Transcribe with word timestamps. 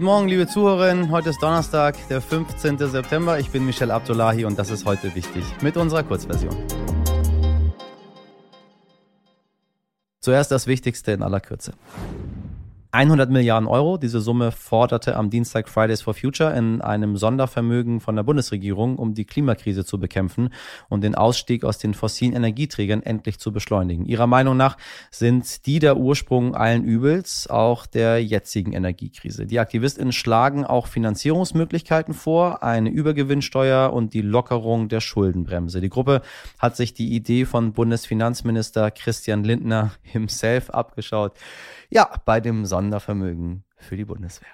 Guten 0.00 0.12
Morgen, 0.12 0.28
liebe 0.28 0.46
Zuhörerinnen. 0.46 1.10
Heute 1.10 1.28
ist 1.28 1.42
Donnerstag, 1.42 1.94
der 2.08 2.22
15. 2.22 2.78
September. 2.78 3.38
Ich 3.38 3.50
bin 3.50 3.66
Michel 3.66 3.90
Abdullahi 3.90 4.46
und 4.46 4.58
das 4.58 4.70
ist 4.70 4.86
heute 4.86 5.14
wichtig 5.14 5.44
mit 5.60 5.76
unserer 5.76 6.02
Kurzversion. 6.02 6.56
Zuerst 10.20 10.52
das 10.52 10.66
Wichtigste 10.66 11.12
in 11.12 11.22
aller 11.22 11.40
Kürze. 11.40 11.74
100 12.92 13.30
Milliarden 13.30 13.68
Euro. 13.68 13.98
Diese 13.98 14.20
Summe 14.20 14.50
forderte 14.50 15.14
am 15.14 15.30
Dienstag 15.30 15.68
Fridays 15.68 16.02
for 16.02 16.12
Future 16.12 16.56
in 16.56 16.80
einem 16.80 17.16
Sondervermögen 17.16 18.00
von 18.00 18.16
der 18.16 18.24
Bundesregierung, 18.24 18.96
um 18.96 19.14
die 19.14 19.24
Klimakrise 19.24 19.84
zu 19.84 20.00
bekämpfen 20.00 20.50
und 20.88 21.04
den 21.04 21.14
Ausstieg 21.14 21.64
aus 21.64 21.78
den 21.78 21.94
fossilen 21.94 22.34
Energieträgern 22.34 23.02
endlich 23.02 23.38
zu 23.38 23.52
beschleunigen. 23.52 24.06
Ihrer 24.06 24.26
Meinung 24.26 24.56
nach 24.56 24.76
sind 25.10 25.66
die 25.66 25.78
der 25.78 25.98
Ursprung 25.98 26.56
allen 26.56 26.82
Übels, 26.82 27.48
auch 27.48 27.86
der 27.86 28.22
jetzigen 28.24 28.72
Energiekrise. 28.72 29.46
Die 29.46 29.60
AktivistInnen 29.60 30.12
schlagen 30.12 30.64
auch 30.64 30.88
Finanzierungsmöglichkeiten 30.88 32.12
vor, 32.12 32.64
eine 32.64 32.90
Übergewinnsteuer 32.90 33.92
und 33.92 34.14
die 34.14 34.22
Lockerung 34.22 34.88
der 34.88 35.00
Schuldenbremse. 35.00 35.80
Die 35.80 35.90
Gruppe 35.90 36.22
hat 36.58 36.76
sich 36.76 36.92
die 36.92 37.14
Idee 37.14 37.44
von 37.44 37.72
Bundesfinanzminister 37.72 38.90
Christian 38.90 39.44
Lindner 39.44 39.92
himself 40.02 40.70
abgeschaut. 40.70 41.34
Ja, 41.92 42.08
bei 42.24 42.40
dem 42.40 42.66
Sondervermögen 42.66 42.79
für 43.76 43.96
die 43.96 44.04
Bundeswehr. 44.04 44.48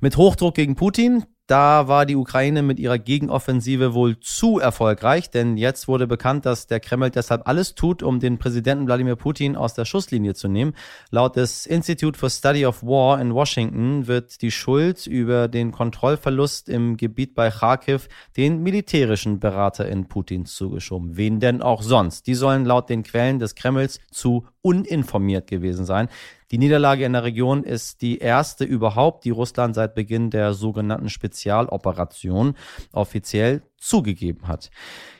Mit 0.00 0.16
Hochdruck 0.16 0.54
gegen 0.54 0.76
Putin, 0.76 1.24
da 1.48 1.88
war 1.88 2.04
die 2.04 2.14
Ukraine 2.14 2.62
mit 2.62 2.78
ihrer 2.78 2.98
Gegenoffensive 2.98 3.94
wohl 3.94 4.20
zu 4.20 4.58
erfolgreich, 4.58 5.30
denn 5.30 5.56
jetzt 5.56 5.88
wurde 5.88 6.06
bekannt, 6.06 6.44
dass 6.44 6.66
der 6.66 6.78
Kreml 6.78 7.10
deshalb 7.10 7.48
alles 7.48 7.74
tut, 7.74 8.02
um 8.02 8.20
den 8.20 8.38
Präsidenten 8.38 8.86
Wladimir 8.86 9.16
Putin 9.16 9.56
aus 9.56 9.72
der 9.72 9.86
Schusslinie 9.86 10.34
zu 10.34 10.48
nehmen. 10.48 10.74
Laut 11.10 11.36
des 11.36 11.64
Institute 11.64 12.18
for 12.18 12.28
Study 12.28 12.66
of 12.66 12.82
War 12.82 13.18
in 13.18 13.32
Washington 13.32 14.06
wird 14.06 14.42
die 14.42 14.50
Schuld 14.50 15.06
über 15.06 15.48
den 15.48 15.72
Kontrollverlust 15.72 16.68
im 16.68 16.98
Gebiet 16.98 17.34
bei 17.34 17.50
Kharkiv 17.50 18.08
den 18.36 18.62
militärischen 18.62 19.40
Berater 19.40 19.88
in 19.88 20.06
Putins 20.06 20.54
zugeschoben. 20.54 21.16
Wen 21.16 21.40
denn 21.40 21.62
auch 21.62 21.80
sonst? 21.80 22.26
Die 22.26 22.34
sollen 22.34 22.66
laut 22.66 22.90
den 22.90 23.02
Quellen 23.02 23.38
des 23.38 23.54
Kremls 23.54 24.00
zu 24.10 24.46
uninformiert 24.60 25.46
gewesen 25.46 25.86
sein. 25.86 26.08
Die 26.50 26.56
Niederlage 26.56 27.04
in 27.04 27.12
der 27.12 27.24
Region 27.24 27.62
ist 27.62 28.00
die 28.00 28.18
erste 28.18 28.64
überhaupt, 28.64 29.26
die 29.26 29.30
Russland 29.30 29.74
seit 29.74 29.94
Beginn 29.94 30.30
der 30.30 30.54
sogenannten 30.54 31.10
Spezialoperation 31.38 32.54
offiziell 32.92 33.62
zugegeben 33.76 34.48
hat. 34.48 34.70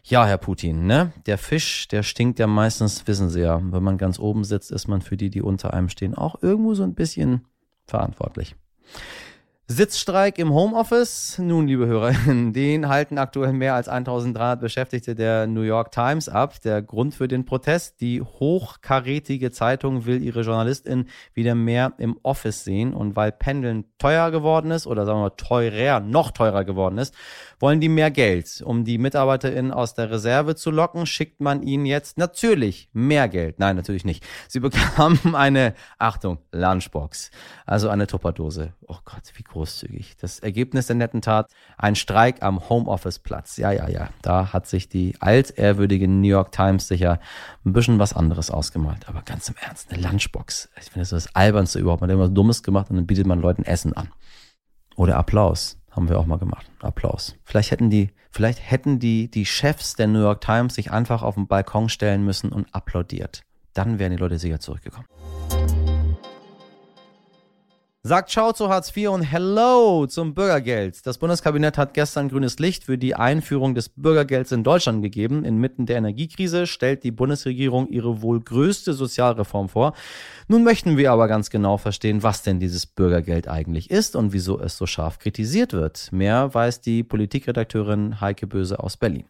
Ja, 0.02 0.26
Herr 0.26 0.38
Putin, 0.38 0.86
ne? 0.86 1.12
Der 1.26 1.38
Fisch, 1.38 1.86
der 1.88 2.02
stinkt 2.02 2.38
ja 2.38 2.46
meistens, 2.46 3.06
wissen 3.06 3.28
Sie 3.28 3.40
ja. 3.40 3.60
Wenn 3.62 3.82
man 3.82 3.98
ganz 3.98 4.18
oben 4.18 4.44
sitzt, 4.44 4.72
ist 4.72 4.88
man 4.88 5.00
für 5.00 5.16
die, 5.16 5.30
die 5.30 5.42
unter 5.42 5.74
einem 5.74 5.88
stehen, 5.88 6.14
auch 6.14 6.42
irgendwo 6.42 6.74
so 6.74 6.82
ein 6.82 6.94
bisschen 6.94 7.46
verantwortlich. 7.84 8.56
Sitzstreik 9.70 10.38
im 10.38 10.54
Homeoffice. 10.54 11.36
Nun, 11.38 11.66
liebe 11.66 11.86
Hörerinnen, 11.86 12.52
den 12.54 12.88
halten 12.88 13.18
aktuell 13.18 13.52
mehr 13.52 13.74
als 13.74 13.86
1300 13.86 14.58
Beschäftigte 14.58 15.14
der 15.14 15.46
New 15.46 15.60
York 15.60 15.92
Times 15.92 16.30
ab. 16.30 16.58
Der 16.62 16.80
Grund 16.80 17.14
für 17.14 17.28
den 17.28 17.44
Protest, 17.44 18.00
die 18.00 18.22
hochkarätige 18.22 19.50
Zeitung 19.50 20.06
will 20.06 20.22
ihre 20.22 20.40
JournalistInnen 20.40 21.10
wieder 21.34 21.54
mehr 21.54 21.92
im 21.98 22.18
Office 22.22 22.64
sehen. 22.64 22.94
Und 22.94 23.14
weil 23.14 23.30
Pendeln 23.30 23.84
teuer 23.98 24.30
geworden 24.30 24.70
ist 24.70 24.86
oder 24.86 25.04
sagen 25.04 25.20
wir 25.20 25.36
teurer, 25.36 26.00
noch 26.00 26.30
teurer 26.30 26.64
geworden 26.64 26.96
ist, 26.96 27.14
wollen 27.60 27.78
die 27.78 27.90
mehr 27.90 28.10
Geld. 28.10 28.62
Um 28.64 28.84
die 28.84 28.96
MitarbeiterInnen 28.96 29.70
aus 29.70 29.92
der 29.92 30.10
Reserve 30.10 30.54
zu 30.56 30.70
locken, 30.70 31.04
schickt 31.04 31.42
man 31.42 31.62
ihnen 31.62 31.84
jetzt 31.84 32.16
natürlich 32.16 32.88
mehr 32.94 33.28
Geld. 33.28 33.58
Nein, 33.58 33.76
natürlich 33.76 34.06
nicht. 34.06 34.24
Sie 34.48 34.60
bekamen 34.60 35.18
eine, 35.34 35.74
Achtung, 35.98 36.38
Lunchbox. 36.52 37.30
Also 37.66 37.90
eine 37.90 38.06
Tupperdose. 38.06 38.72
Oh 38.86 38.96
Gott, 39.04 39.24
wie 39.34 39.42
groß 39.42 39.57
großzügig. 39.58 40.16
Das 40.20 40.38
Ergebnis 40.38 40.86
der 40.86 40.96
netten 40.96 41.20
Tat, 41.20 41.50
ein 41.76 41.96
Streik 41.96 42.42
am 42.42 42.68
Homeoffice-Platz. 42.68 43.56
Ja, 43.56 43.72
ja, 43.72 43.88
ja. 43.88 44.10
Da 44.22 44.52
hat 44.52 44.66
sich 44.66 44.88
die 44.88 45.16
altehrwürdige 45.20 46.06
New 46.06 46.28
York 46.28 46.52
Times 46.52 46.86
sicher 46.86 47.18
ein 47.64 47.72
bisschen 47.72 47.98
was 47.98 48.12
anderes 48.12 48.50
ausgemalt. 48.50 49.08
Aber 49.08 49.22
ganz 49.22 49.48
im 49.48 49.56
Ernst, 49.60 49.92
eine 49.92 50.02
Lunchbox. 50.02 50.68
Ich 50.78 50.84
finde, 50.84 51.00
das 51.00 51.12
ist 51.12 51.26
das 51.26 51.34
Albernste 51.34 51.80
überhaupt. 51.80 52.00
Man 52.00 52.08
hat 52.08 52.14
irgendwas 52.14 52.34
Dummes 52.34 52.62
gemacht 52.62 52.90
und 52.90 52.96
dann 52.96 53.06
bietet 53.06 53.26
man 53.26 53.40
Leuten 53.40 53.64
Essen 53.64 53.92
an. 53.94 54.08
Oder 54.96 55.16
Applaus. 55.16 55.76
Haben 55.90 56.08
wir 56.08 56.18
auch 56.18 56.26
mal 56.26 56.38
gemacht. 56.38 56.70
Applaus. 56.80 57.34
Vielleicht 57.42 57.72
hätten 57.72 57.90
die, 57.90 58.10
vielleicht 58.30 58.60
hätten 58.70 59.00
die, 59.00 59.28
die 59.28 59.46
Chefs 59.46 59.94
der 59.94 60.06
New 60.06 60.20
York 60.20 60.40
Times 60.40 60.74
sich 60.74 60.92
einfach 60.92 61.22
auf 61.22 61.34
den 61.34 61.48
Balkon 61.48 61.88
stellen 61.88 62.24
müssen 62.24 62.52
und 62.52 62.72
applaudiert. 62.72 63.42
Dann 63.74 63.98
wären 63.98 64.12
die 64.12 64.18
Leute 64.18 64.38
sicher 64.38 64.60
zurückgekommen. 64.60 65.06
Sagt 68.08 68.30
Ciao 68.30 68.54
zu 68.54 68.70
Hartz 68.70 68.96
IV 68.96 69.10
und 69.10 69.20
Hello 69.20 70.06
zum 70.06 70.32
Bürgergeld. 70.32 71.06
Das 71.06 71.18
Bundeskabinett 71.18 71.76
hat 71.76 71.92
gestern 71.92 72.30
grünes 72.30 72.58
Licht 72.58 72.84
für 72.84 72.96
die 72.96 73.14
Einführung 73.14 73.74
des 73.74 73.90
Bürgergelds 73.90 74.50
in 74.50 74.64
Deutschland 74.64 75.02
gegeben. 75.02 75.44
Inmitten 75.44 75.84
der 75.84 75.98
Energiekrise 75.98 76.66
stellt 76.66 77.04
die 77.04 77.10
Bundesregierung 77.10 77.86
ihre 77.88 78.22
wohl 78.22 78.40
größte 78.40 78.94
Sozialreform 78.94 79.68
vor. 79.68 79.92
Nun 80.46 80.64
möchten 80.64 80.96
wir 80.96 81.12
aber 81.12 81.28
ganz 81.28 81.50
genau 81.50 81.76
verstehen, 81.76 82.22
was 82.22 82.42
denn 82.42 82.60
dieses 82.60 82.86
Bürgergeld 82.86 83.46
eigentlich 83.46 83.90
ist 83.90 84.16
und 84.16 84.32
wieso 84.32 84.58
es 84.58 84.78
so 84.78 84.86
scharf 84.86 85.18
kritisiert 85.18 85.74
wird. 85.74 86.08
Mehr 86.10 86.54
weiß 86.54 86.80
die 86.80 87.02
Politikredakteurin 87.02 88.22
Heike 88.22 88.46
Böse 88.46 88.78
aus 88.78 88.96
Berlin. 88.96 89.26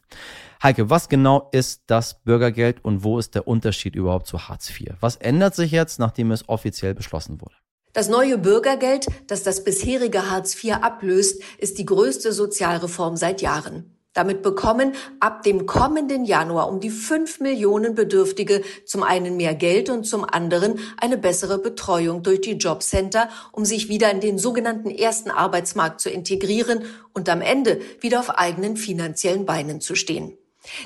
Heike, 0.62 0.88
was 0.88 1.08
genau 1.08 1.48
ist 1.50 1.82
das 1.88 2.22
Bürgergeld 2.22 2.84
und 2.84 3.02
wo 3.02 3.18
ist 3.18 3.34
der 3.34 3.48
Unterschied 3.48 3.96
überhaupt 3.96 4.28
zu 4.28 4.48
Hartz 4.48 4.70
IV? 4.70 4.94
Was 5.00 5.16
ändert 5.16 5.56
sich 5.56 5.72
jetzt, 5.72 5.98
nachdem 5.98 6.30
es 6.30 6.48
offiziell 6.48 6.94
beschlossen 6.94 7.40
wurde? 7.40 7.56
Das 7.92 8.08
neue 8.08 8.38
Bürgergeld, 8.38 9.06
das 9.26 9.42
das 9.42 9.64
bisherige 9.64 10.30
Hartz 10.30 10.62
IV 10.62 10.74
ablöst, 10.74 11.42
ist 11.58 11.78
die 11.78 11.86
größte 11.86 12.32
Sozialreform 12.32 13.16
seit 13.16 13.40
Jahren. 13.40 13.94
Damit 14.18 14.42
bekommen 14.42 14.94
ab 15.20 15.42
dem 15.42 15.66
kommenden 15.66 16.24
Januar 16.24 16.68
um 16.68 16.80
die 16.80 16.90
fünf 16.90 17.38
Millionen 17.40 17.94
Bedürftige 17.94 18.62
zum 18.84 19.02
einen 19.04 19.36
mehr 19.36 19.54
Geld 19.54 19.90
und 19.90 20.04
zum 20.04 20.24
anderen 20.24 20.80
eine 20.96 21.16
bessere 21.16 21.58
Betreuung 21.58 22.22
durch 22.22 22.40
die 22.40 22.54
Jobcenter, 22.54 23.28
um 23.52 23.64
sich 23.64 23.88
wieder 23.88 24.10
in 24.10 24.20
den 24.20 24.38
sogenannten 24.38 24.90
ersten 24.90 25.30
Arbeitsmarkt 25.30 26.00
zu 26.00 26.10
integrieren 26.10 26.84
und 27.12 27.28
am 27.28 27.40
Ende 27.40 27.80
wieder 28.00 28.18
auf 28.18 28.30
eigenen 28.30 28.76
finanziellen 28.76 29.46
Beinen 29.46 29.80
zu 29.80 29.94
stehen. 29.94 30.36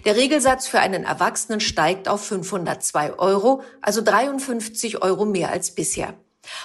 Der 0.05 0.17
Regelsatz 0.17 0.69
für 0.69 0.81
einen 0.81 1.05
Erwachsenen 1.05 1.61
steigt 1.61 2.09
auf 2.09 2.23
502 2.27 3.19
Euro, 3.19 3.63
also 3.81 4.03
53 4.03 5.03
Euro 5.03 5.25
mehr 5.25 5.51
als 5.51 5.75
bisher. 5.75 6.15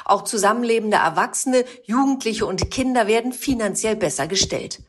Auch 0.06 0.24
zusammenlebende 0.24 0.98
Erwachsene, 0.98 1.66
Jugendliche 1.84 2.46
und 2.46 2.72
Kinder 2.72 3.08
werden 3.08 3.34
finanziell 3.34 3.96
besser 3.96 4.28
gestellt. 4.28 4.82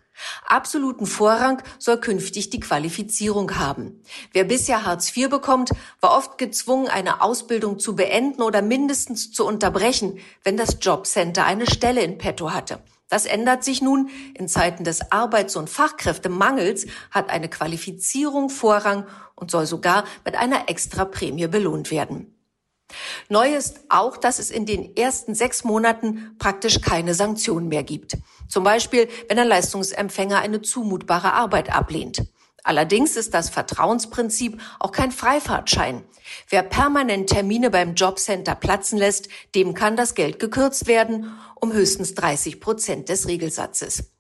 Absoluten 0.47 1.07
Vorrang 1.07 1.63
soll 1.79 2.01
künftig 2.01 2.51
die 2.51 2.61
Qualifizierung 2.61 3.57
haben. 3.57 4.03
Wer 4.33 4.45
bisher 4.45 4.85
Hartz 4.85 5.17
IV 5.17 5.29
bekommt, 5.31 5.71
war 6.01 6.17
oft 6.17 6.39
gezwungen, 6.39 6.89
eine 6.89 7.23
Ausbildung 7.23 7.79
zu 7.79 7.95
beenden 7.95 8.43
oder 8.43 8.63
mindestens 8.63 9.33
zu 9.33 9.47
unterbrechen, 9.47 10.19
wenn 10.43 10.57
das 10.57 10.79
Jobcenter 10.81 11.45
eine 11.45 11.71
Stelle 11.71 12.03
in 12.03 12.19
petto 12.19 12.53
hatte. 12.53 12.81
Das 13.09 13.25
ändert 13.25 13.65
sich 13.65 13.81
nun. 13.81 14.11
In 14.35 14.49
Zeiten 14.49 14.85
des 14.85 15.13
Arbeits- 15.13 15.57
und 15.57 15.71
Fachkräftemangels 15.71 16.87
hat 17.11 17.31
eine 17.31 17.49
Qualifizierung 17.49 18.51
Vorrang 18.51 19.07
und 19.35 19.51
soll 19.51 19.67
sogar 19.67 20.05
mit 20.25 20.37
einer 20.37 20.69
Extraprämie 20.69 21.47
belohnt 21.47 21.91
werden. 21.91 22.38
Neu 23.29 23.55
ist 23.55 23.81
auch, 23.89 24.17
dass 24.17 24.39
es 24.39 24.51
in 24.51 24.67
den 24.67 24.97
ersten 24.97 25.35
sechs 25.35 25.65
Monaten 25.65 26.37
praktisch 26.39 26.81
keine 26.81 27.15
Sanktionen 27.15 27.69
mehr 27.69 27.83
gibt. 27.83 28.17
Zum 28.49 28.65
Beispiel, 28.65 29.09
wenn 29.29 29.39
ein 29.39 29.49
Leistungsempfänger 29.49 30.39
eine 30.39 30.63
zumutbare 30.63 31.33
Arbeit 31.33 31.75
ablehnt. 31.75 32.25
Allerdings 32.65 33.17
ist 33.17 33.35
das 33.35 33.51
Vertrauensprinzip 33.51 34.61
auch 34.79 34.93
kein 34.93 35.11
Freifahrtschein. 35.11 36.05
Wer 36.51 36.63
permanent 36.63 37.31
Termine 37.31 37.71
beim 37.71 37.95
Jobcenter 37.95 38.55
platzen 38.55 38.99
lässt, 38.99 39.29
dem 39.55 39.75
kann 39.75 39.97
das 39.97 40.15
Geld 40.15 40.39
gekürzt 40.39 40.87
werden 40.87 41.33
um 41.61 41.73
höchstens 41.73 42.15
30 42.15 42.61
Prozent 42.61 43.09
des 43.09 43.27
Regelsatzes. 43.27 44.13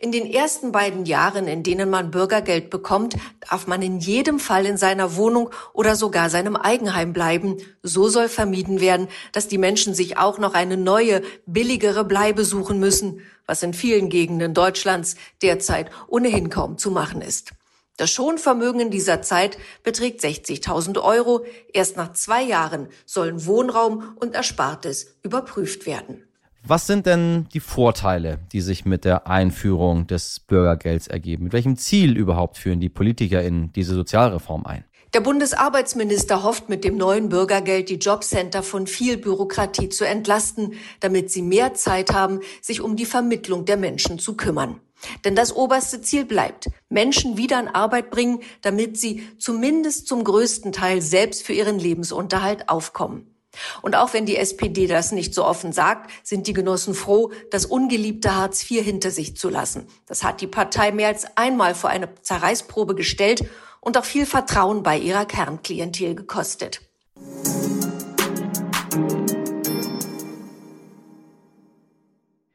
In 0.00 0.12
den 0.12 0.26
ersten 0.26 0.72
beiden 0.72 1.06
Jahren, 1.06 1.48
in 1.48 1.62
denen 1.62 1.90
man 1.90 2.10
Bürgergeld 2.10 2.70
bekommt, 2.70 3.16
darf 3.48 3.66
man 3.66 3.82
in 3.82 3.98
jedem 3.98 4.38
Fall 4.38 4.66
in 4.66 4.76
seiner 4.76 5.16
Wohnung 5.16 5.50
oder 5.72 5.96
sogar 5.96 6.30
seinem 6.30 6.56
Eigenheim 6.56 7.12
bleiben. 7.12 7.58
So 7.82 8.08
soll 8.08 8.28
vermieden 8.28 8.80
werden, 8.80 9.08
dass 9.32 9.48
die 9.48 9.58
Menschen 9.58 9.94
sich 9.94 10.18
auch 10.18 10.38
noch 10.38 10.54
eine 10.54 10.76
neue, 10.76 11.22
billigere 11.46 12.04
Bleibe 12.04 12.44
suchen 12.44 12.78
müssen, 12.78 13.20
was 13.46 13.62
in 13.62 13.74
vielen 13.74 14.08
Gegenden 14.08 14.54
Deutschlands 14.54 15.16
derzeit 15.42 15.90
ohnehin 16.06 16.50
kaum 16.50 16.78
zu 16.78 16.90
machen 16.90 17.22
ist. 17.22 17.52
Das 17.98 18.12
Schonvermögen 18.12 18.80
in 18.80 18.90
dieser 18.92 19.22
Zeit 19.22 19.58
beträgt 19.82 20.22
60.000 20.22 21.02
Euro. 21.02 21.44
Erst 21.72 21.96
nach 21.96 22.12
zwei 22.12 22.42
Jahren 22.42 22.88
sollen 23.06 23.44
Wohnraum 23.44 24.16
und 24.20 24.36
Erspartes 24.36 25.16
überprüft 25.24 25.84
werden. 25.84 26.27
Was 26.70 26.86
sind 26.86 27.06
denn 27.06 27.46
die 27.54 27.60
Vorteile, 27.60 28.40
die 28.52 28.60
sich 28.60 28.84
mit 28.84 29.06
der 29.06 29.26
Einführung 29.26 30.06
des 30.06 30.38
Bürgergelds 30.38 31.06
ergeben? 31.06 31.44
Mit 31.44 31.54
welchem 31.54 31.78
Ziel 31.78 32.14
überhaupt 32.14 32.58
führen 32.58 32.78
die 32.78 32.90
PolitikerInnen 32.90 33.72
diese 33.72 33.94
Sozialreform 33.94 34.66
ein? 34.66 34.84
Der 35.14 35.20
Bundesarbeitsminister 35.20 36.42
hofft 36.42 36.68
mit 36.68 36.84
dem 36.84 36.98
neuen 36.98 37.30
Bürgergeld 37.30 37.88
die 37.88 37.94
Jobcenter 37.94 38.62
von 38.62 38.86
viel 38.86 39.16
Bürokratie 39.16 39.88
zu 39.88 40.06
entlasten, 40.06 40.74
damit 41.00 41.30
sie 41.30 41.40
mehr 41.40 41.72
Zeit 41.72 42.12
haben, 42.12 42.40
sich 42.60 42.82
um 42.82 42.96
die 42.96 43.06
Vermittlung 43.06 43.64
der 43.64 43.78
Menschen 43.78 44.18
zu 44.18 44.36
kümmern. 44.36 44.78
Denn 45.24 45.34
das 45.34 45.56
oberste 45.56 46.02
Ziel 46.02 46.26
bleibt, 46.26 46.68
Menschen 46.90 47.38
wieder 47.38 47.58
in 47.60 47.68
Arbeit 47.68 48.10
bringen, 48.10 48.40
damit 48.60 48.98
sie 48.98 49.22
zumindest 49.38 50.06
zum 50.06 50.22
größten 50.22 50.72
Teil 50.72 51.00
selbst 51.00 51.44
für 51.44 51.54
ihren 51.54 51.78
Lebensunterhalt 51.78 52.68
aufkommen. 52.68 53.37
Und 53.82 53.96
auch 53.96 54.12
wenn 54.12 54.26
die 54.26 54.36
SPD 54.36 54.86
das 54.86 55.12
nicht 55.12 55.34
so 55.34 55.44
offen 55.44 55.72
sagt, 55.72 56.10
sind 56.22 56.46
die 56.46 56.52
Genossen 56.52 56.94
froh, 56.94 57.32
das 57.50 57.66
ungeliebte 57.66 58.34
Hartz 58.34 58.68
IV 58.70 58.84
hinter 58.84 59.10
sich 59.10 59.36
zu 59.36 59.48
lassen. 59.48 59.86
Das 60.06 60.24
hat 60.24 60.40
die 60.40 60.46
Partei 60.46 60.92
mehr 60.92 61.08
als 61.08 61.36
einmal 61.36 61.74
vor 61.74 61.90
eine 61.90 62.08
Zerreißprobe 62.22 62.94
gestellt 62.94 63.44
und 63.80 63.96
auch 63.96 64.04
viel 64.04 64.26
Vertrauen 64.26 64.82
bei 64.82 64.98
ihrer 64.98 65.24
Kernklientel 65.24 66.14
gekostet. 66.14 66.80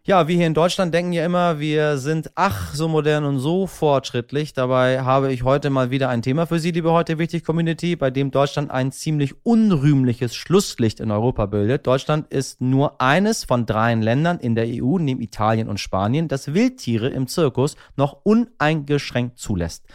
Ja, 0.05 0.27
wir 0.27 0.35
hier 0.35 0.47
in 0.47 0.53
Deutschland 0.53 0.93
denken 0.93 1.13
ja 1.13 1.23
immer, 1.23 1.61
wir 1.61 1.97
sind 1.97 2.29
ach 2.35 2.75
so 2.75 2.89
modern 2.89 3.23
und 3.23 3.39
so 3.39 3.67
fortschrittlich. 3.67 4.51
Dabei 4.51 4.99
habe 4.99 5.31
ich 5.31 5.43
heute 5.43 5.69
mal 5.69 5.91
wieder 5.91 6.09
ein 6.09 6.21
Thema 6.21 6.45
für 6.45 6.59
Sie, 6.59 6.71
liebe 6.71 6.91
heute 6.91 7.19
wichtig 7.19 7.45
Community, 7.45 7.95
bei 7.95 8.11
dem 8.11 8.29
Deutschland 8.29 8.69
ein 8.69 8.91
ziemlich 8.91 9.33
unrühmliches 9.45 10.35
Schlusslicht 10.35 10.99
in 10.99 11.09
Europa 11.09 11.45
bildet. 11.45 11.87
Deutschland 11.87 12.27
ist 12.33 12.59
nur 12.59 12.99
eines 12.99 13.45
von 13.45 13.65
dreien 13.65 14.01
Ländern 14.01 14.39
in 14.39 14.55
der 14.55 14.65
EU, 14.67 14.97
neben 14.97 15.21
Italien 15.21 15.69
und 15.69 15.79
Spanien, 15.79 16.27
das 16.27 16.53
Wildtiere 16.53 17.07
im 17.07 17.27
Zirkus 17.27 17.77
noch 17.95 18.17
uneingeschränkt 18.23 19.39
zulässt. 19.39 19.85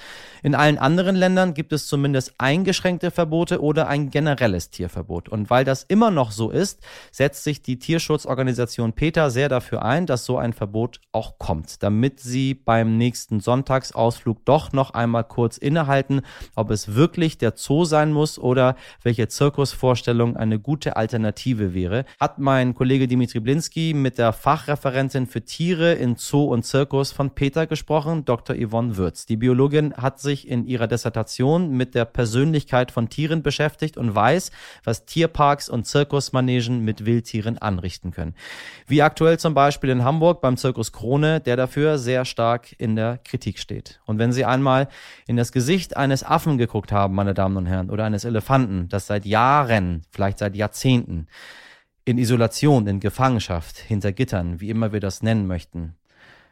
In 0.43 0.55
allen 0.55 0.79
anderen 0.79 1.17
Ländern 1.17 1.53
gibt 1.53 1.73
es 1.75 1.87
zumindest 1.87 2.35
eingeschränkte 2.39 3.11
Verbote 3.11 3.61
oder 3.61 3.89
ein 3.89 4.09
generelles 4.09 4.71
Tierverbot. 4.71 5.29
Und 5.29 5.51
weil 5.51 5.67
das 5.67 5.83
immer 5.83 6.11
noch 6.11 6.31
so 6.31 6.51
ist, 6.51 6.81
setzt 7.11 7.45
sich 7.45 7.61
die 7.61 7.79
Tierschutzorganisation 7.79 8.95
PETA 8.95 9.29
sehr 9.29 9.51
dafür 9.51 9.85
ein, 9.85 9.98
dass 10.07 10.25
so 10.25 10.39
ein 10.39 10.53
Verbot 10.53 11.01
auch 11.13 11.39
kommt, 11.39 11.83
damit 11.83 12.21
sie 12.21 12.55
beim 12.55 12.97
nächsten 12.97 13.41
Sonntagsausflug 13.41 14.45
doch 14.45 14.73
noch 14.73 14.95
einmal 14.95 15.25
kurz 15.25 15.59
innehalten, 15.59 16.23
ob 16.55 16.71
es 16.71 16.95
wirklich 16.95 17.39
der 17.39 17.55
Zoo 17.57 17.85
sein 17.85 18.13
muss 18.13 18.39
oder 18.39 18.77
welche 19.03 19.29
Zirkusvorstellung 19.29 20.37
eine 20.37 20.59
gute 20.59 20.97
Alternative 20.97 21.75
wäre, 21.75 22.05
hat 22.21 22.39
mein 22.39 22.75
Kollege 22.75 23.09
Dimitri 23.09 23.41
Blinski 23.41 23.95
mit 23.95 24.19
der 24.19 24.33
Fachreferentin 24.33 25.27
für 25.27 25.43
Tiere 25.43 25.95
in 25.95 26.17
Zoo 26.17 26.45
und 26.45 26.65
Zirkus 26.65 27.13
von 27.13 27.31
PETA 27.31 27.67
gesprochen, 27.67 28.25
Dr. 28.25 28.57
Yvonne 28.57 28.97
Würz. 28.97 29.27
Die 29.27 29.37
Biologin 29.37 29.95
hat 29.95 30.21
sich 30.21 30.49
in 30.49 30.67
ihrer 30.67 30.87
Dissertation 30.87 31.71
mit 31.71 31.95
der 31.95 32.05
Persönlichkeit 32.05 32.91
von 32.91 33.09
Tieren 33.09 33.43
beschäftigt 33.43 33.97
und 33.97 34.15
weiß, 34.15 34.51
was 34.85 35.07
Tierparks 35.07 35.69
und 35.69 35.87
Zirkusmanegen 35.87 36.85
mit 36.85 37.07
Wildtieren 37.07 37.59
anrichten 37.59 38.11
können. 38.11 38.35
Wie 38.87 39.03
aktuell 39.03 39.39
zum 39.39 39.55
Beispiel 39.89 40.01
in 40.01 40.05
Hamburg 40.05 40.43
beim 40.43 40.59
Zirkus 40.59 40.93
Krone, 40.93 41.41
der 41.41 41.57
dafür 41.57 41.97
sehr 41.97 42.27
stark 42.27 42.75
in 42.77 42.95
der 42.95 43.19
Kritik 43.25 43.59
steht. 43.59 44.01
Und 44.05 44.19
wenn 44.19 44.33
Sie 44.33 44.45
einmal 44.45 44.89
in 45.27 45.37
das 45.37 45.51
Gesicht 45.51 45.97
eines 45.97 46.23
Affen 46.23 46.59
geguckt 46.59 46.93
haben, 46.93 47.15
meine 47.15 47.33
Damen 47.33 47.57
und 47.57 47.65
Herren, 47.65 47.89
oder 47.89 48.05
eines 48.05 48.27
Elefanten, 48.27 48.91
das 48.91 49.07
seit 49.07 49.25
Jahren, 49.25 50.03
vielleicht 50.11 50.41
seit 50.41 50.57
Jahrzehnten, 50.57 51.27
in 52.05 52.19
Isolation, 52.19 52.87
in 52.87 53.01
Gefangenschaft, 53.01 53.79
hinter 53.79 54.13
Gittern, 54.13 54.61
wie 54.61 54.69
immer 54.69 54.93
wir 54.93 55.01
das 55.01 55.23
nennen 55.23 55.47
möchten, 55.47 55.95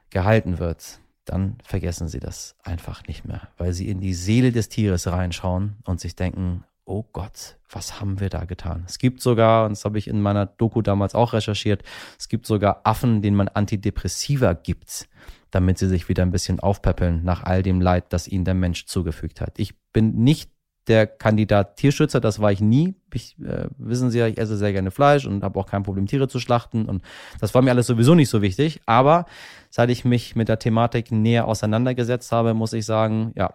gehalten 0.09 0.59
wird, 0.59 0.99
dann 1.27 1.59
vergessen 1.63 2.09
sie 2.09 2.21
das 2.21 2.57
einfach 2.63 3.07
nicht 3.07 3.27
mehr, 3.27 3.49
weil 3.59 3.75
sie 3.75 3.91
in 3.91 4.01
die 4.01 4.15
Seele 4.15 4.51
des 4.51 4.71
Tieres 4.71 5.07
reinschauen 5.09 5.77
und 5.85 6.01
sich 6.01 6.17
denken, 6.17 6.65
oh 6.87 7.05
Gott, 7.13 7.59
was 7.69 8.01
haben 8.01 8.21
wir 8.21 8.31
da 8.31 8.45
getan? 8.45 8.85
Es 8.87 8.99
gibt 8.99 9.21
sogar, 9.21 9.67
und 9.67 9.73
das 9.73 9.85
habe 9.85 9.99
ich 9.99 10.09
in 10.09 10.23
meiner 10.23 10.47
Doku 10.47 10.83
damals 10.83 11.15
auch 11.15 11.33
recherchiert, 11.33 11.83
es 12.19 12.29
gibt 12.29 12.47
sogar 12.47 12.81
Affen, 12.85 13.23
denen 13.23 13.37
man 13.37 13.49
Antidepressiva 13.49 14.55
gibt, 14.55 15.09
damit 15.51 15.79
sie 15.79 15.89
sich 15.89 16.09
wieder 16.09 16.23
ein 16.23 16.31
bisschen 16.31 16.61
aufpäppeln 16.61 17.25
nach 17.25 17.43
all 17.43 17.63
dem 17.63 17.81
Leid, 17.81 18.07
das 18.11 18.29
ihnen 18.29 18.45
der 18.45 18.55
Mensch 18.55 18.87
zugefügt 18.87 19.41
hat. 19.41 19.59
Ich 19.59 19.75
bin 19.93 20.15
nicht 20.15 20.51
der 20.87 21.09
Kandidat 21.09 21.77
Tierschützer, 21.77 22.21
das 22.21 22.41
war 22.41 22.53
ich 22.53 22.61
nie. 22.61 22.95
Ich, 23.13 23.37
äh, 23.41 23.67
wissen 23.77 24.11
Sie 24.11 24.19
ja, 24.19 24.29
ich 24.29 24.39
esse 24.39 24.57
sehr 24.57 24.73
gerne 24.73 24.93
Fleisch 24.93 25.27
und 25.27 25.43
habe 25.43 25.59
auch 25.59 25.67
kein 25.67 25.83
Problem, 25.83 26.07
Tiere 26.07 26.29
zu 26.29 26.39
schlachten. 26.39 26.87
Und 26.87 27.03
das 27.41 27.55
war 27.55 27.63
mir 27.63 27.71
alles 27.71 27.89
sowieso 27.89 28.15
nicht 28.15 28.29
so 28.29 28.41
wichtig. 28.41 28.81
Aber 28.87 29.27
seit 29.69 29.91
ich 29.91 30.05
mich 30.05 30.37
mit 30.37 30.49
der 30.49 30.61
Thematik 30.61 31.11
näher 31.11 31.49
auseinandergesetzt 31.49 32.31
habe, 32.31 32.55
muss 32.55 32.73
ich 32.73 32.87
sagen, 32.87 33.33
ja, 33.35 33.53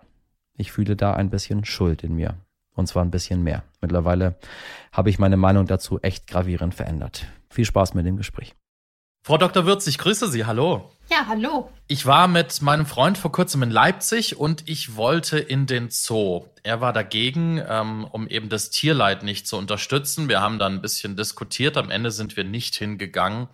ich 0.58 0.74
fühle 0.74 0.98
da 0.98 1.14
ein 1.14 1.30
bisschen 1.30 1.64
Schuld 1.64 2.04
in 2.04 2.16
mir. 2.16 2.36
Und 2.76 2.88
zwar 2.88 3.04
ein 3.04 3.12
bisschen 3.12 3.44
mehr. 3.44 3.64
Mittlerweile 3.82 4.36
habe 4.92 5.10
ich 5.10 5.20
meine 5.20 5.38
Meinung 5.38 5.68
dazu 5.68 6.00
echt 6.02 6.28
gravierend 6.28 6.74
verändert. 6.74 7.26
Viel 7.50 7.66
Spaß 7.66 7.94
mit 7.94 8.06
dem 8.06 8.18
Gespräch. 8.18 8.56
Frau 9.24 9.38
Dr. 9.38 9.66
Würz, 9.68 9.86
ich 9.86 10.00
grüße 10.00 10.30
Sie. 10.30 10.46
Hallo. 10.46 10.90
Ja, 11.12 11.28
hallo. 11.28 11.70
Ich 11.88 12.08
war 12.08 12.28
mit 12.28 12.62
meinem 12.64 12.88
Freund 12.88 13.20
vor 13.20 13.32
kurzem 13.32 13.62
in 13.62 13.70
Leipzig 13.70 14.38
und 14.38 14.68
ich 14.68 14.96
wollte 14.96 15.38
in 15.38 15.68
den 15.68 15.92
Zoo. 15.92 16.46
Er 16.64 16.82
war 16.82 16.92
dagegen, 16.92 17.62
ähm, 17.68 18.08
um 18.10 18.28
eben 18.28 18.50
das 18.50 18.72
Tierleid 18.72 19.22
nicht 19.22 19.46
zu 19.46 19.58
unterstützen. 19.58 20.28
Wir 20.28 20.42
haben 20.42 20.58
dann 20.58 20.76
ein 20.76 20.82
bisschen 20.82 21.18
diskutiert. 21.18 21.78
Am 21.78 21.92
Ende 21.92 22.10
sind 22.10 22.36
wir 22.36 22.46
nicht 22.46 22.76
hingegangen. 22.76 23.48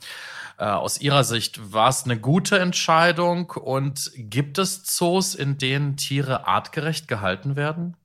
Äh, 0.58 0.66
aus 0.66 1.02
Ihrer 1.02 1.26
Sicht 1.26 1.74
war 1.74 1.90
es 1.90 2.06
eine 2.06 2.18
gute 2.18 2.60
Entscheidung 2.60 3.50
und 3.50 4.12
gibt 4.16 4.60
es 4.60 4.84
Zoos, 4.84 5.36
in 5.36 5.58
denen 5.58 5.98
Tiere 5.98 6.48
artgerecht 6.48 7.10
gehalten 7.10 7.58
werden? 7.58 7.98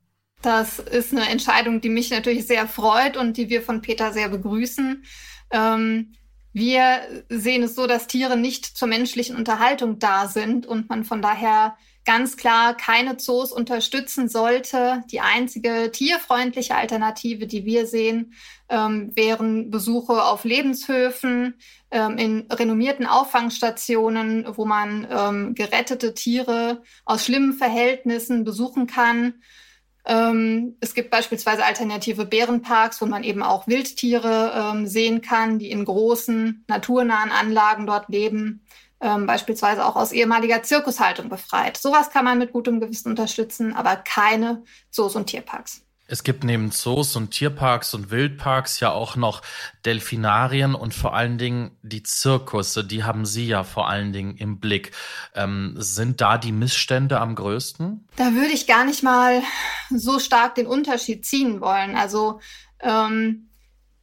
Das 0.43 0.81
ist 0.81 1.13
eine 1.13 1.29
Entscheidung, 1.29 1.81
die 1.81 1.89
mich 1.89 2.11
natürlich 2.11 2.47
sehr 2.47 2.67
freut 2.67 3.17
und 3.17 3.37
die 3.37 3.49
wir 3.49 3.63
von 3.63 3.81
Peter 3.81 4.13
sehr 4.13 4.29
begrüßen. 4.29 5.05
Ähm, 5.53 6.15
wir 6.53 7.01
sehen 7.29 7.63
es 7.63 7.75
so, 7.75 7.87
dass 7.87 8.09
Tiere 8.09 8.37
nicht 8.37 8.67
zur 8.67 8.89
menschlichen 8.89 9.37
Unterhaltung 9.37 9.99
da 9.99 10.27
sind 10.27 10.67
und 10.67 10.91
man 10.91 11.05
von 11.05 11.23
daher 11.23 11.77
ganz 12.05 12.37
klar 12.37 12.77
keine 12.77 13.17
Zoos 13.17 13.53
unterstützen 13.53 14.29
sollte. 14.29 15.05
Die 15.11 15.21
einzige 15.21 15.91
tierfreundliche 15.93 16.75
Alternative, 16.75 17.47
die 17.47 17.65
wir 17.65 17.87
sehen, 17.87 18.35
ähm, 18.69 19.13
wären 19.15 19.71
Besuche 19.71 20.25
auf 20.25 20.45
Lebenshöfen, 20.45 21.55
ähm, 21.91 22.19
in 22.19 22.47
renommierten 22.51 23.07
Auffangstationen, 23.07 24.45
wo 24.57 24.65
man 24.65 25.07
ähm, 25.11 25.55
gerettete 25.55 26.15
Tiere 26.15 26.83
aus 27.05 27.25
schlimmen 27.25 27.53
Verhältnissen 27.53 28.45
besuchen 28.45 28.87
kann. 28.87 29.35
Ähm, 30.05 30.77
es 30.81 30.95
gibt 30.95 31.11
beispielsweise 31.11 31.65
alternative 31.65 32.27
Bärenparks, 32.27 33.01
wo 33.01 33.07
man 33.07 33.23
eben 33.23 33.43
auch 33.43 33.69
Wildtiere 33.69 34.53
ähm, 34.55 34.87
sehen 34.87 35.21
kann, 35.23 35.59
die 35.59 35.71
in 35.71 35.85
großen, 35.85 36.65
naturnahen 36.69 37.31
Anlagen 37.31 37.87
dort 37.87 38.09
leben, 38.09 38.65
ähm, 39.01 39.27
beispielsweise 39.27 39.85
auch 39.85 39.97
aus 39.97 40.13
ehemaliger 40.13 40.63
Zirkushaltung 40.63 41.29
befreit. 41.29 41.77
Sowas 41.77 42.11
kann 42.11 42.25
man 42.25 42.39
mit 42.39 42.53
gutem 42.53 42.81
Gewissen 42.81 43.11
unterstützen, 43.11 43.75
aber 43.75 43.97
keine 43.97 44.65
Zoos 44.91 45.15
und 45.15 45.27
Tierparks. 45.27 45.85
Es 46.13 46.25
gibt 46.25 46.45
neben 46.45 46.71
Zoos 46.71 47.17
und 47.17 47.31
Tierparks 47.31 47.95
und 47.95 48.11
Wildparks 48.11 48.81
ja 48.81 48.91
auch 48.91 49.17
noch 49.17 49.41
Delfinarien 49.87 50.75
und 50.75 50.93
vor 50.93 51.15
allen 51.15 51.39
Dingen 51.39 51.71
die 51.81 52.03
Zirkusse. 52.03 52.85
Die 52.85 53.03
haben 53.03 53.25
Sie 53.25 53.47
ja 53.47 53.65
vor 53.65 53.89
allen 53.89 54.13
Dingen 54.13 54.37
im 54.37 54.61
Blick. 54.61 54.93
Ähm, 55.35 55.75
sind 55.79 56.21
da 56.21 56.37
die 56.37 56.53
Missstände 56.53 57.19
am 57.19 57.35
größten? 57.35 58.07
Da 58.17 58.35
würde 58.35 58.53
ich 58.53 58.67
gar 58.67 58.85
nicht 58.85 59.03
mal 59.03 59.43
so 59.89 60.19
stark 60.19 60.55
den 60.57 60.67
Unterschied 60.67 61.25
ziehen 61.25 61.63
wollen. 61.63 61.97
Also 61.97 62.41
ähm, 62.81 63.49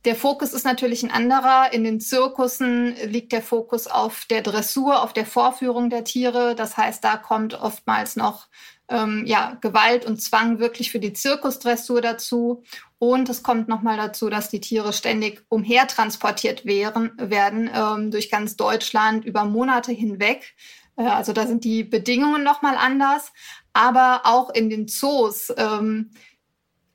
der 0.04 0.16
Fokus 0.16 0.54
ist 0.54 0.66
natürlich 0.66 1.04
ein 1.04 1.12
anderer. 1.12 1.74
In 1.74 1.84
den 1.84 2.00
Zirkussen 2.00 2.96
liegt 3.06 3.34
der 3.34 3.44
Fokus 3.44 3.86
auf 3.86 4.26
der 4.32 4.42
Dressur, 4.42 5.04
auf 5.04 5.14
der 5.14 5.28
Vorführung 5.28 5.92
der 5.92 6.06
Tiere. 6.06 6.56
Das 6.56 6.76
heißt, 6.76 7.04
da 7.04 7.18
kommt 7.18 7.54
oftmals 7.54 8.16
noch 8.16 8.48
ähm, 8.90 9.24
ja, 9.26 9.58
Gewalt 9.62 10.06
und 10.06 10.22
Zwang 10.22 10.60
wirklich 10.60 10.92
für 10.92 11.00
die 11.00 11.14
Zirkusdressur 11.14 12.02
dazu. 12.02 12.64
Und 12.98 13.30
es 13.30 13.44
kommt 13.44 13.68
nochmal 13.68 13.98
dazu, 13.98 14.30
dass 14.30 14.50
die 14.50 14.60
Tiere 14.60 14.92
ständig 14.94 15.44
umhertransportiert 15.50 16.66
wären, 16.66 17.12
werden 17.18 17.70
ähm, 17.74 18.12
durch 18.12 18.30
ganz 18.30 18.56
Deutschland 18.56 19.24
über 19.26 19.46
Monate 19.46 19.92
hinweg. 19.92 20.56
Äh, 20.98 21.04
also 21.04 21.32
da 21.32 21.48
sind 21.48 21.64
die 21.64 21.84
Bedingungen 21.84 22.44
nochmal 22.44 22.76
anders. 22.78 23.32
Aber 23.74 24.22
auch 24.26 24.50
in 24.50 24.70
den 24.70 24.88
Zoos, 24.88 25.54
ähm, 25.56 26.12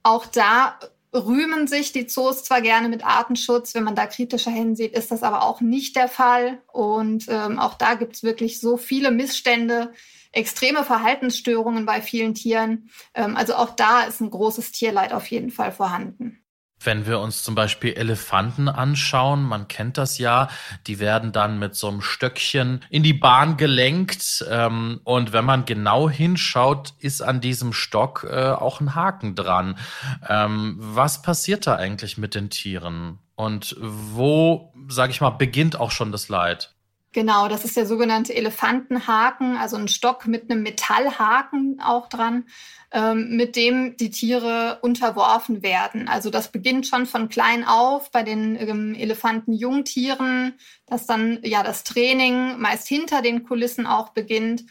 auch 0.03 0.27
da 0.27 0.79
rühmen 1.14 1.66
sich 1.66 1.92
die 1.92 2.06
Zoos 2.06 2.44
zwar 2.44 2.61
gerne 2.61 2.88
mit 2.88 3.06
Artenschutz, 3.06 3.75
wenn 3.75 3.85
man 3.85 3.94
da 3.94 4.06
kritischer 4.06 4.50
hinsieht, 4.50 4.92
ist 4.92 5.11
das 5.11 5.23
aber 5.23 5.42
auch 5.42 5.61
nicht 5.61 5.97
der 5.97 6.09
Fall. 6.09 6.61
Und 6.73 7.26
ähm, 7.28 7.59
auch 7.59 7.75
da 7.75 7.94
gibt 7.94 8.16
es 8.16 8.23
wirklich 8.23 8.61
so 8.61 8.76
viele 8.76 9.11
Missstände, 9.11 9.92
extreme 10.33 10.85
Verhaltensstörungen 10.85 11.87
bei 11.87 12.02
vielen 12.02 12.35
Tieren. 12.35 12.90
Ähm, 13.14 13.37
also 13.37 13.54
auch 13.54 13.71
da 13.71 14.02
ist 14.02 14.21
ein 14.21 14.30
großes 14.30 14.73
Tierleid 14.73 15.12
auf 15.12 15.26
jeden 15.28 15.50
Fall 15.50 15.73
vorhanden. 15.73 16.44
Wenn 16.85 17.07
wir 17.07 17.21
uns 17.21 17.43
zum 17.43 17.55
Beispiel 17.55 17.95
Elefanten 17.95 18.69
anschauen, 18.69 19.43
man 19.43 19.69
kennt 19.69 19.99
das 19.99 20.19
ja, 20.19 20.49
die 20.87 20.99
werden 20.99 21.33
dann 21.33 21.59
mit 21.59 21.75
so 21.75 21.88
einem 21.88 22.00
Stöckchen 22.00 22.85
in 22.91 23.03
die 23.03 23.12
Bahn 23.12 23.57
gelenkt. 23.57 24.45
Ähm, 24.50 25.00
und 25.05 25.33
wenn 25.33 25.45
man 25.45 25.64
genau 25.64 26.09
hinschaut, 26.09 26.95
ist 26.99 27.23
an 27.23 27.41
diesem 27.41 27.73
Stock 27.73 28.26
äh, 28.29 28.50
auch 28.50 28.81
ein 28.81 28.95
Haken 28.95 29.35
dran. 29.35 29.79
Ähm, 30.29 30.76
was 30.79 31.23
passiert 31.23 31.67
da 31.67 31.76
eigentlich 31.76 32.19
mit 32.19 32.35
den 32.35 32.50
Tieren? 32.50 33.19
Und 33.37 33.76
wo, 33.81 34.73
sage 34.88 35.11
ich 35.11 35.21
mal, 35.21 35.31
beginnt 35.31 35.79
auch 35.79 35.91
schon 35.91 36.12
das 36.12 36.29
Leid? 36.29 36.74
Genau, 37.14 37.47
das 37.47 37.64
ist 37.64 37.76
der 37.76 37.87
sogenannte 37.87 38.35
Elefantenhaken, 38.35 39.56
also 39.56 39.76
ein 39.76 39.87
Stock 39.87 40.26
mit 40.26 40.50
einem 40.50 40.64
Metallhaken 40.64 41.80
auch 41.80 42.09
dran, 42.09 42.44
ähm, 42.90 43.37
mit 43.37 43.54
dem 43.54 43.97
die 43.97 44.11
Tiere 44.11 44.80
unterworfen 44.83 45.62
werden. 45.62 46.09
Also 46.09 46.28
das 46.28 46.50
beginnt 46.50 46.88
schon 46.88 47.06
von 47.06 47.28
klein 47.28 47.64
auf 47.64 48.11
bei 48.11 48.25
den 48.25 48.56
ähm, 48.61 48.97
Elefantenjungtieren, 48.97 50.54
dass 50.87 51.06
dann 51.06 51.38
ja 51.44 51.62
das 51.62 51.85
Training 51.85 52.59
meist 52.59 52.88
hinter 52.88 53.23
den 53.23 53.44
Kulissen 53.44 53.87
auch 53.87 54.09
beginnt 54.09 54.64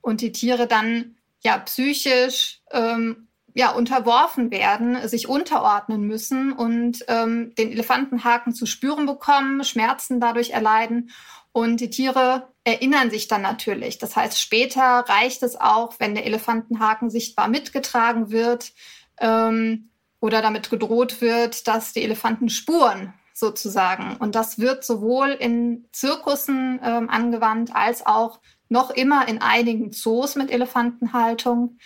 und 0.00 0.20
die 0.20 0.30
Tiere 0.30 0.68
dann 0.68 1.16
ja 1.40 1.58
psychisch 1.58 2.60
ähm, 2.70 3.28
ja, 3.54 3.72
unterworfen 3.72 4.52
werden, 4.52 5.08
sich 5.08 5.26
unterordnen 5.26 6.02
müssen 6.02 6.52
und 6.52 7.04
ähm, 7.08 7.56
den 7.56 7.72
Elefantenhaken 7.72 8.54
zu 8.54 8.66
spüren 8.66 9.04
bekommen, 9.04 9.64
Schmerzen 9.64 10.20
dadurch 10.20 10.50
erleiden 10.50 11.10
und 11.52 11.80
die 11.80 11.90
Tiere 11.90 12.48
erinnern 12.64 13.10
sich 13.10 13.28
dann 13.28 13.42
natürlich. 13.42 13.98
Das 13.98 14.14
heißt, 14.14 14.40
später 14.40 14.82
reicht 14.82 15.42
es 15.42 15.56
auch, 15.56 15.94
wenn 15.98 16.14
der 16.14 16.26
Elefantenhaken 16.26 17.10
sichtbar 17.10 17.48
mitgetragen 17.48 18.30
wird 18.30 18.72
ähm, 19.18 19.90
oder 20.20 20.42
damit 20.42 20.70
gedroht 20.70 21.20
wird, 21.20 21.66
dass 21.66 21.92
die 21.92 22.02
Elefanten 22.02 22.48
spuren 22.48 23.14
sozusagen. 23.32 24.16
Und 24.16 24.34
das 24.34 24.58
wird 24.58 24.84
sowohl 24.84 25.30
in 25.30 25.88
Zirkussen 25.92 26.80
ähm, 26.82 27.08
angewandt 27.08 27.74
als 27.74 28.04
auch 28.04 28.40
noch 28.68 28.90
immer 28.90 29.28
in 29.28 29.40
einigen 29.40 29.92
Zoos 29.92 30.34
mit 30.34 30.50
Elefantenhaltung. 30.50 31.78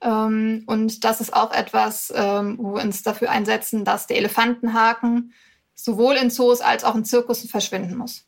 Ähm, 0.00 0.62
und 0.66 1.04
das 1.04 1.20
ist 1.20 1.34
auch 1.34 1.52
etwas, 1.52 2.12
ähm, 2.14 2.58
wo 2.60 2.74
wir 2.74 2.82
uns 2.82 3.02
dafür 3.02 3.30
einsetzen, 3.30 3.84
dass 3.84 4.06
der 4.06 4.18
Elefantenhaken 4.18 5.32
sowohl 5.74 6.14
in 6.14 6.30
Zoos 6.30 6.60
als 6.60 6.84
auch 6.84 6.94
in 6.94 7.04
Zirkussen 7.04 7.48
verschwinden 7.48 7.96
muss. 7.96 8.26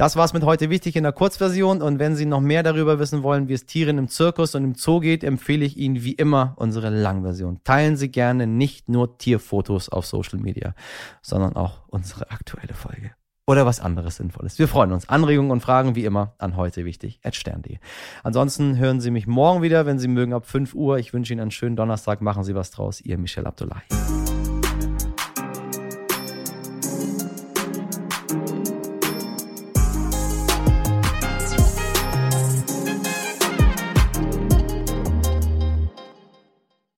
Das 0.00 0.16
war's 0.16 0.32
mit 0.32 0.44
heute 0.44 0.70
wichtig 0.70 0.96
in 0.96 1.02
der 1.02 1.12
Kurzversion 1.12 1.82
und 1.82 1.98
wenn 1.98 2.16
Sie 2.16 2.24
noch 2.24 2.40
mehr 2.40 2.62
darüber 2.62 2.98
wissen 2.98 3.22
wollen, 3.22 3.48
wie 3.48 3.52
es 3.52 3.66
Tieren 3.66 3.98
im 3.98 4.08
Zirkus 4.08 4.54
und 4.54 4.64
im 4.64 4.74
Zoo 4.74 4.98
geht, 4.98 5.22
empfehle 5.22 5.62
ich 5.62 5.76
Ihnen 5.76 6.02
wie 6.02 6.12
immer 6.12 6.54
unsere 6.56 6.88
Langversion. 6.88 7.60
Teilen 7.64 7.98
Sie 7.98 8.10
gerne 8.10 8.46
nicht 8.46 8.88
nur 8.88 9.18
Tierfotos 9.18 9.90
auf 9.90 10.06
Social 10.06 10.38
Media, 10.38 10.74
sondern 11.20 11.54
auch 11.54 11.82
unsere 11.88 12.30
aktuelle 12.30 12.72
Folge. 12.72 13.10
Oder 13.46 13.66
was 13.66 13.78
anderes 13.78 14.16
Sinnvolles. 14.16 14.58
Wir 14.58 14.68
freuen 14.68 14.92
uns. 14.92 15.06
Anregungen 15.06 15.50
und 15.50 15.60
Fragen 15.60 15.94
wie 15.96 16.06
immer 16.06 16.34
an 16.38 16.56
heute 16.56 16.86
wichtig 16.86 17.20
stern.de. 17.30 17.76
Ansonsten 18.22 18.78
hören 18.78 19.02
Sie 19.02 19.10
mich 19.10 19.26
morgen 19.26 19.60
wieder, 19.60 19.84
wenn 19.84 19.98
Sie 19.98 20.08
mögen, 20.08 20.32
ab 20.32 20.46
5 20.46 20.74
Uhr. 20.74 20.96
Ich 20.96 21.12
wünsche 21.12 21.34
Ihnen 21.34 21.42
einen 21.42 21.50
schönen 21.50 21.76
Donnerstag. 21.76 22.22
Machen 22.22 22.42
Sie 22.42 22.54
was 22.54 22.70
draus. 22.70 23.02
Ihr 23.02 23.18
Michel 23.18 23.46
Abdullahi. 23.46 23.82